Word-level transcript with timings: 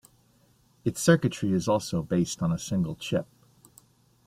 Its 0.83 0.99
circuitry 0.99 1.51
is 1.53 1.67
also 1.67 2.01
based 2.01 2.41
on 2.41 2.51
a 2.51 2.57
single 2.57 2.95
chip. 2.95 3.27